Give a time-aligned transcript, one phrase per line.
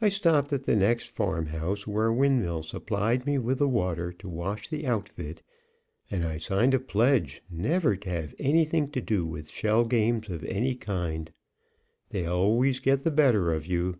[0.00, 4.12] I stopped at the next farm house, where a windmill supplied me with the water
[4.12, 5.42] to wash the outfit,
[6.08, 10.44] and I signed a pledge never to have anything to do with shell games of
[10.44, 11.32] any kind.
[12.10, 13.98] They always get the better of you.